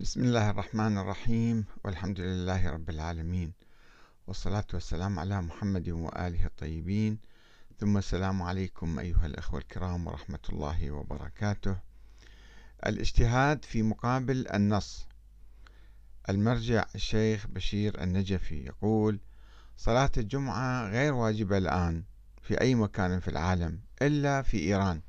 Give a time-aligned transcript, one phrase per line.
[0.00, 3.52] بسم الله الرحمن الرحيم والحمد لله رب العالمين
[4.26, 7.18] والصلاة والسلام على محمد وآله الطيبين.
[7.78, 11.76] ثم السلام عليكم أيها الأخوة الكرام ورحمة الله وبركاته.
[12.86, 15.06] الاجتهاد في مقابل النص.
[16.28, 19.20] المرجع الشيخ بشير النجفي يقول
[19.76, 22.04] صلاة الجمعة غير واجبة الآن
[22.42, 25.02] في أي مكان في العالم إلا في إيران.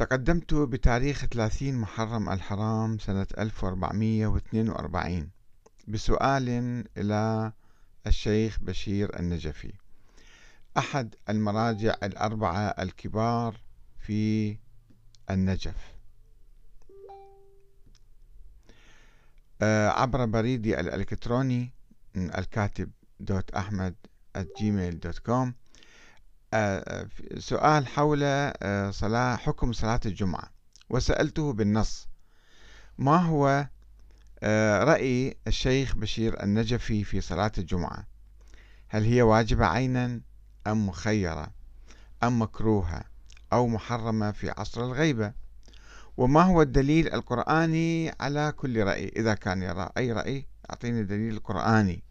[0.00, 5.30] تقدمت بتاريخ 30 محرم الحرام سنة 1442
[5.88, 6.48] بسؤال
[6.96, 7.52] إلى
[8.06, 9.72] الشيخ بشير النجفي.
[10.78, 13.56] أحد المراجع الأربعة الكبار
[13.98, 14.56] في
[15.30, 15.92] النجف.
[19.62, 21.70] آه، عبر بريدي الإلكتروني
[22.16, 22.90] الكاتب
[23.20, 23.94] دوت أحمد
[25.18, 25.59] كوم آه،
[27.38, 30.50] سؤال حول آه، صلاة حكم صلاة الجمعة.
[30.90, 32.08] وسألته بالنص
[32.98, 33.68] ما هو
[34.42, 38.06] آه، رأي الشيخ بشير النجفي في صلاة الجمعة؟
[38.88, 40.20] هل هي واجبة عينا
[40.66, 41.50] أم مخيرة
[42.22, 43.02] أم مكروهة
[43.52, 45.32] أو محرمة في عصر الغيبة؟
[46.16, 52.02] وما هو الدليل القرآني على كل رأي؟ إذا كان يرى أي رأي أعطيني دليل قرآني.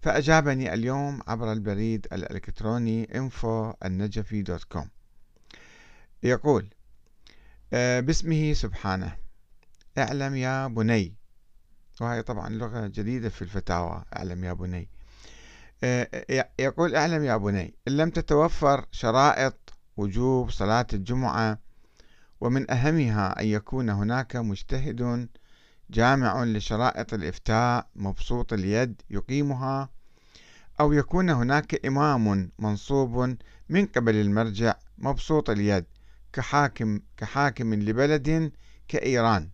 [0.00, 4.88] فأجابني اليوم عبر البريد الإلكتروني info النجفي دوت كوم
[6.22, 6.68] يقول
[7.72, 9.16] آه، باسمه سبحانه.
[9.98, 11.14] أعلم يا بني.
[12.00, 14.88] وهي طبعا لغة جديدة في الفتاوى أعلم يا بني.
[15.84, 17.74] آه، يقول أعلم يا بني.
[17.88, 21.58] إن لم تتوفر شرائط وجوب صلاة الجمعة
[22.40, 25.28] ومن أهمها أن يكون هناك مجتهد
[25.90, 29.88] جامع لشرائط الإفتاء مبسوط اليد يقيمها
[30.80, 33.36] أو يكون هناك إمام منصوب
[33.68, 35.84] من قبل المرجع مبسوط اليد
[36.32, 38.52] كحاكم كحاكم لبلد
[38.88, 39.50] كإيران.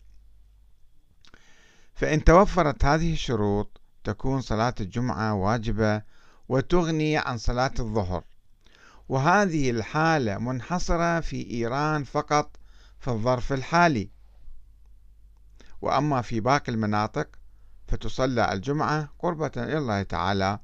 [1.94, 6.02] فإن توفرت هذه الشروط تكون صلاة الجمعة واجبة
[6.48, 8.24] وتغني عن صلاة الظهر.
[9.08, 12.56] وهذه الحالة منحصرة في إيران فقط
[13.00, 14.13] في الظرف الحالي.
[15.84, 17.28] وأما في باقي المناطق
[17.86, 20.58] فتصلى الجمعة قربة إلى الله تعالى.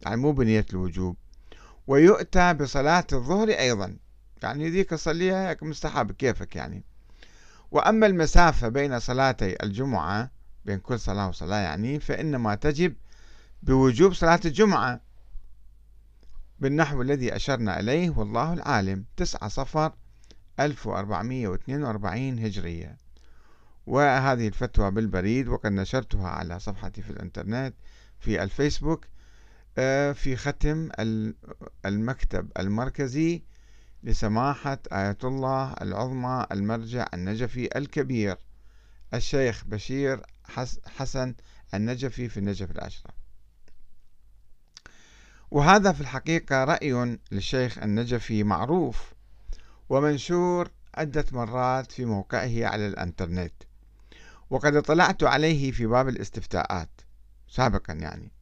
[0.00, 1.16] يعني مو بنية الوجوب.
[1.86, 3.96] ويؤتى بصلاة الظهر أيضا.
[4.42, 6.84] يعني ذيك صليها مستحب كيفك يعني.
[7.70, 10.30] وأما المسافة بين صلاتي الجمعة
[10.64, 12.94] بين كل صلاة وصلاة يعني فإنما تجب
[13.62, 15.00] بوجوب صلاة الجمعة.
[16.58, 19.92] بالنحو الذي أشرنا إليه والله العالم تسعة صفر
[20.60, 23.07] 1442 هجرية.
[23.88, 27.74] وهذه الفتوى بالبريد وقد نشرتها على صفحتي في الإنترنت
[28.18, 29.06] في الفيسبوك
[29.78, 30.88] آه، في ختم
[31.86, 33.42] المكتب المركزي
[34.02, 38.36] لسماحة آية الله العظمى المرجع النجفي الكبير
[39.14, 40.22] الشيخ بشير
[40.96, 41.34] حسن
[41.74, 43.14] النجفي في النجف الأشرف
[45.50, 49.12] وهذا في الحقيقة رأي للشيخ النجفي معروف
[49.88, 53.67] ومنشور عدة مرات في موقعه على الإنترنت.
[54.50, 57.00] وقد اطلعت عليه في باب الاستفتاءات
[57.48, 58.32] سابقا يعني.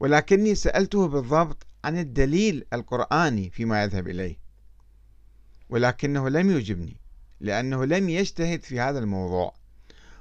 [0.00, 4.38] ولكني سألته بالضبط عن الدليل القرآني فيما يذهب إليه.
[5.70, 6.96] ولكنه لم يجبني
[7.40, 9.54] لأنه لم يجتهد في هذا الموضوع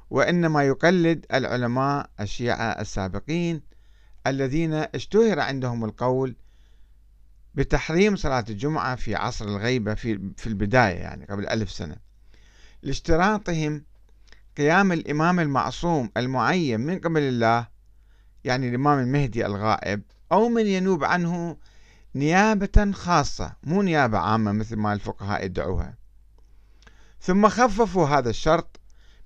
[0.09, 3.61] وإنما يقلد العلماء الشيعة السابقين
[4.27, 6.35] الذين اشتهر عندهم القول
[7.55, 11.95] بتحريم صلاة الجمعة في عصر الغيبة في, البداية يعني قبل ألف سنة.
[12.81, 13.83] لاشتراطهم
[14.57, 17.67] قيام الإمام المعصوم المعين من قبل الله
[18.43, 20.01] يعني الإمام المهدي الغائب
[20.31, 21.57] أو من ينوب عنه
[22.15, 25.97] نيابة خاصة مو نيابة عامة مثل ما الفقهاء يدعوها.
[27.21, 28.79] ثم خففوا هذا الشرط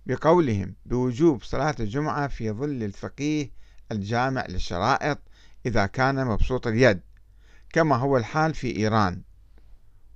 [0.05, 3.51] بقولهم بوجوب صلاة الجمعة في ظل الفقيه
[3.91, 5.19] الجامع للشرائط
[5.65, 7.01] إذا كان مبسوط اليد
[7.69, 9.21] كما هو الحال في إيران.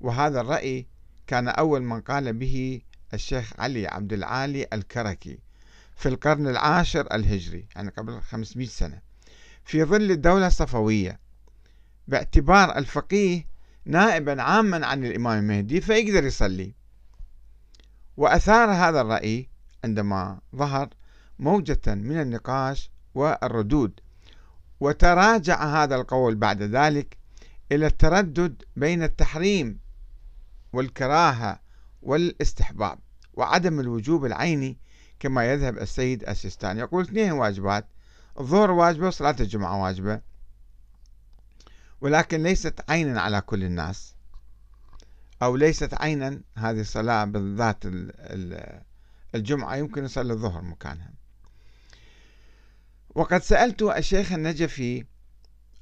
[0.02, 0.88] وهذا الرأي
[1.28, 2.82] كان أول من قال به
[3.16, 5.40] الشيخ علي عبد العالي الكركي
[5.96, 9.02] في القرن العاشر الهجري يعني قبل 500 سنة.
[9.64, 11.20] في ظل الدولة الصفوية
[12.08, 13.48] باعتبار الفقيه
[13.86, 16.74] نائبا عاما عن الإمام المهدي فيقدر يصلي.
[18.18, 19.50] وأثار هذا الرأي
[19.84, 20.90] عندما ظهر
[21.40, 24.00] موجة من النقاش والردود
[24.80, 27.18] وتراجع هذا القول بعد ذلك
[27.72, 29.80] إلى التردد بين التحريم
[30.74, 31.60] والكراهة
[32.02, 33.00] والاستحباب.
[33.36, 34.78] وعدم الوجوب العيني
[35.20, 36.80] كما يذهب السيد السيستاني.
[36.80, 37.88] يقول اثنين واجبات
[38.40, 40.22] الظهر واجبة وصلاة الجمعة واجبة
[42.02, 44.16] ولكن ليست عينا على كل الناس
[45.42, 47.78] أو ليست عينا هذه الصلاة بالذات
[49.36, 51.14] الجمعة يمكن يصلي الظهر مكانها.
[53.16, 55.06] وقد سألت الشيخ النجفي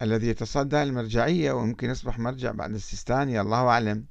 [0.02, 4.06] الذي يتصدى المرجعية ويمكن يصبح مرجع بعد السيستاني الله أعلم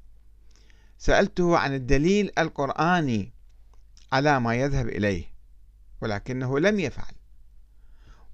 [1.02, 3.32] سألته عن الدليل القرآني
[4.12, 5.25] على ما يذهب إليه
[6.00, 7.14] ولكنه لم يفعل.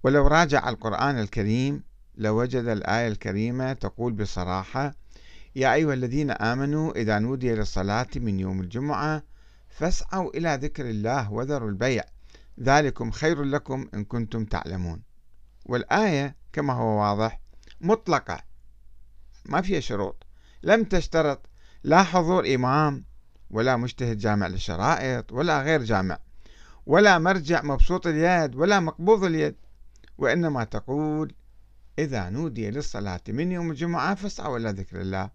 [0.03, 1.83] ولو راجع القرآن الكريم
[2.15, 4.95] لوجد الآية الكريمة تقول بصراحة
[5.57, 9.23] يا أيها الذين آمنوا إذا نودي للصلاة من يوم الجمعة
[9.69, 12.05] فاسعوا إلى ذكر الله وذروا البيع.
[12.61, 15.03] ذلكم خير لكم إن كنتم تعلمون.
[15.67, 17.41] والآية كما هو واضح
[17.81, 18.41] مطلقة
[19.45, 20.27] ما فيها شروط.
[20.63, 21.48] لم تشترط
[21.85, 23.05] لا حضور إمام
[23.51, 26.19] ولا مجتهد جامع للشرائط ولا غير جامع
[26.87, 29.55] ولا مرجع مبسوط اليد ولا مقبوض اليد
[30.19, 31.35] وإنما تقول
[31.99, 35.31] إذا نودي للصلاة من يوم الجمعة فاسعوا إلى ذكر الله.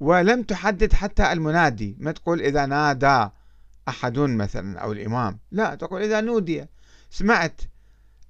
[0.00, 3.28] ولم تحدد حتى المنادي ما تقول إذا نادى
[3.88, 6.66] أحد مثلا أو الإمام لا تقول إذا نودي.
[7.10, 7.60] سمعت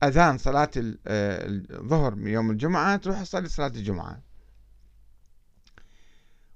[0.03, 0.71] أذان صلاة
[1.07, 4.21] آه، الظهر من يوم الجمعة تروح تصلي صلاة الجمعة.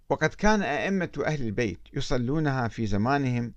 [0.08, 3.54] وقد كان أئمة أهل البيت يصلونها في زمانهم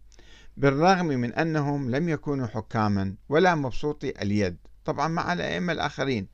[0.58, 6.28] بالرغم من أنهم لم يكونوا حكاما ولا مبسوطي اليد طبعا مع الأئمة الآخرين.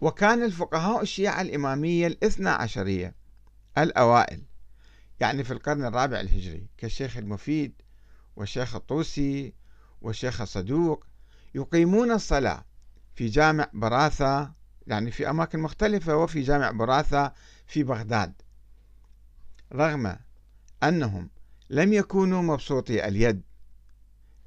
[0.00, 3.14] وكان الفقهاء الشيعة الإمامية الاثنى عشرية
[3.78, 4.42] الأوائل
[5.20, 7.72] يعني في القرن الرابع الهجري كالشيخ المفيد
[8.36, 9.54] والشيخ الطوسي
[10.02, 11.06] والشيخ الصدوق
[11.54, 12.64] يقيمون الصلاة
[13.14, 14.52] في جامع براثة
[14.86, 17.32] يعني في أماكن مختلفة وفي جامع براثة
[17.66, 18.32] في بغداد.
[19.72, 20.16] رغم
[20.82, 21.30] أنهم
[21.70, 23.42] لم يكونوا مبسوطي اليد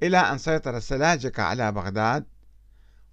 [0.02, 2.24] إلى أن سيطر السلاجقة على بغداد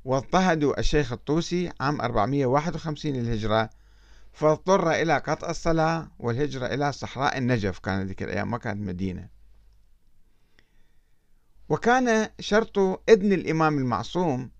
[0.06, 3.69] واضطهدوا الشيخ الطوسي عام 451 للهجرة
[4.33, 9.30] فاضطر إلى قطع الصلاة والهجرة إلى صحراء النجف كانت ذيك الأيام ما كانت مدينة.
[11.69, 12.77] وكان شرط
[13.10, 14.51] إذن الإمام المعصوم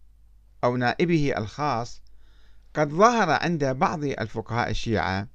[0.64, 2.02] أو نائبه الخاص
[2.74, 5.28] قد ظهر عند بعض الفقهاء الشيعة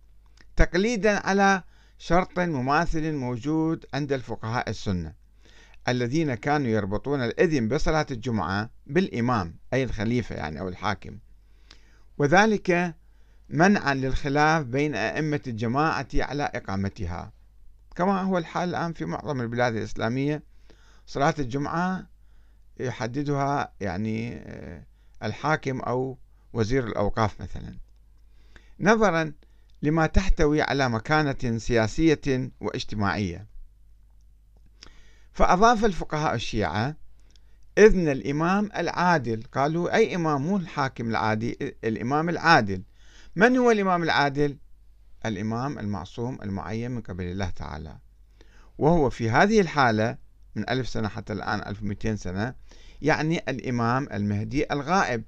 [0.57, 1.63] تقليدا على
[2.05, 5.15] شرط مماثل موجود عند الفقهاء السنة
[5.89, 11.19] الذين كانوا يربطون الإذن بصلاة الجمعة بالإمام أي الخليفة يعني أو الحاكم.
[12.19, 12.95] وذلك
[13.49, 17.33] منعا للخلاف بين أئمة الجماعة على إقامتها.
[17.97, 20.43] كما هو الحال الآن في معظم البلاد الإسلامية
[21.07, 22.07] صلاة الجمعة
[22.81, 24.87] يحددها يعني آه،
[25.23, 26.19] الحاكم أو
[26.53, 27.79] وزير الأوقاف مثلا.
[28.81, 29.33] نظرا
[29.83, 33.47] لما تحتوي على مكانة سياسية واجتماعية.
[35.33, 36.97] فأضاف الفقهاء الشيعة
[37.79, 42.83] إذن الإمام العادل قالوا أي إمام مو الحاكم العادي الإمام العادل.
[43.37, 44.57] من هو الإمام العادل؟
[45.27, 47.99] الإمام المعصوم المعين من قبل الله تعالى.
[48.79, 50.17] وهو في هذه الحالة
[50.55, 52.55] من ألف سنة حتى الآن 1200 سنة
[53.03, 55.25] يعني الإمام المهدي الغائب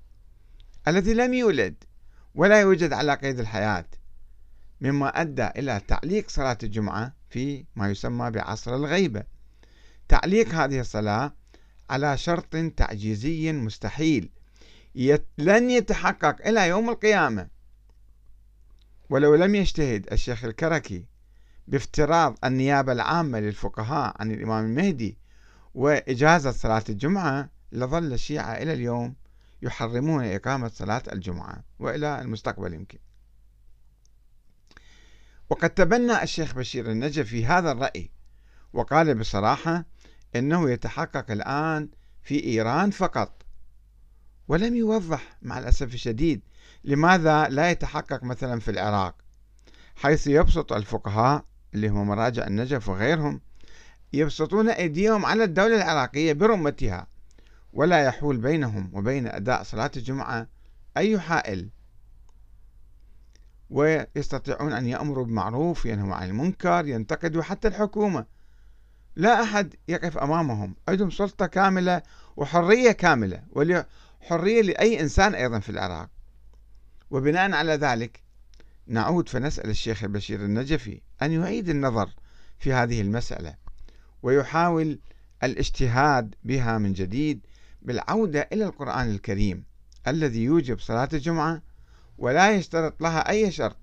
[0.88, 1.74] الذي لم يولد
[2.34, 3.84] ولا يوجد على قيد الحياة.
[4.80, 9.24] مما أدى إلى تعليق صلاة الجمعة في ما يسمى بعصر الغيبة.
[10.08, 11.32] تعليق هذه الصلاة
[11.90, 14.30] على شرط تعجيزي مستحيل
[15.38, 17.48] لن يتحقق إلى يوم القيامة.
[19.10, 21.04] ولو لم يجتهد الشيخ الكركي
[21.68, 25.18] بافتراض النيابة العامة للفقهاء عن الإمام المهدي
[25.74, 29.14] وإجازة صلاة الجمعة لظل الشيعة إلى اليوم
[29.62, 32.98] يحرمون إقامة صلاة الجمعة وإلى المستقبل يمكن.
[35.50, 38.10] وقد تبنى الشيخ بشير النجفي هذا الرأي
[38.72, 39.84] وقال بصراحة
[40.36, 41.88] إنه يتحقق الآن
[42.22, 43.42] في إيران فقط
[44.48, 46.40] ولم يوضح مع الأسف الشديد
[46.84, 49.14] لماذا لا يتحقق مثلا في العراق
[49.96, 53.40] حيث يبسط الفقهاء اللي هم مراجع النجف وغيرهم
[54.12, 57.06] يبسطون أيديهم على الدولة العراقية برمتها
[57.72, 60.46] ولا يحول بينهم وبين أداء صلاة الجمعة
[60.96, 61.68] أي حائل.
[63.74, 68.26] ويستطيعون أن يأمروا بالمعروف ينهوا عن المنكر ينتقدوا حتى الحكومة.
[69.16, 70.76] لا أحد يقف أمامهم.
[70.88, 72.02] عندهم سلطة كاملة
[72.36, 76.08] وحرية كاملة وحرية لأي إنسان أيضا في العراق.
[77.10, 78.22] وبناء على ذلك
[78.86, 82.10] نعود فنسأل الشيخ البشير النجفي أن يعيد النظر
[82.58, 83.54] في هذه المسألة
[84.22, 84.98] ويحاول
[85.42, 87.46] الاجتهاد بها من جديد
[87.82, 89.64] بالعودة إلى القرآن الكريم
[90.06, 91.62] الذي يوجب صلاة الجمعة
[92.18, 93.76] ولا يشترط لها أي شرط.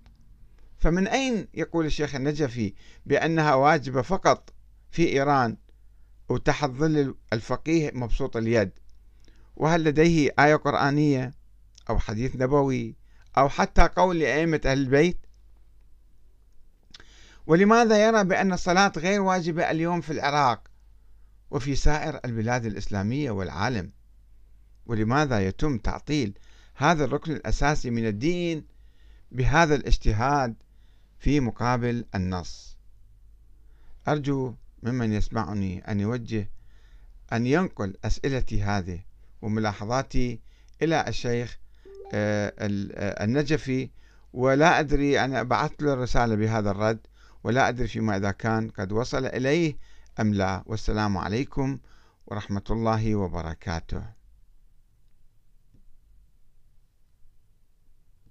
[0.78, 2.74] فمن أين يقول الشيخ النجفي
[3.06, 4.54] بأنها واجبة فقط
[4.92, 5.58] في إيران
[6.30, 8.72] وتحت ظل الفقيه مبسوط اليد؟
[9.56, 11.34] وهل لديه آية قرآنية
[11.90, 12.96] أو حديث نبوي
[13.38, 15.18] أو حتى قول لأئمة أهل البيت؟
[17.48, 20.68] ولماذا يرى بأن الصلاة غير واجبة اليوم في العراق
[21.52, 23.92] وفي سائر البلاد الإسلامية والعالم؟
[24.86, 26.38] ولماذا يتم تعطيل
[26.82, 28.66] هذا الركن الأساسي من الدين
[29.32, 30.56] بهذا الاجتهاد
[31.20, 32.78] في مقابل النص.
[34.08, 36.50] أرجو ممن يسمعني أن يوجه
[37.34, 39.00] أن ينقل أسئلتي هذه
[39.42, 40.40] وملاحظاتي
[40.82, 41.60] إلى الشيخ
[42.14, 43.90] آه، آه، النجفي
[44.34, 47.00] ولا أدري أنا بعثت له رسالة بهذا الرد
[47.44, 49.78] ولا أدري فيما إذا كان قد وصل إليه
[50.20, 50.64] أم لا.
[50.66, 51.80] والسلام عليكم
[52.28, 54.21] ورحمة الله وبركاته.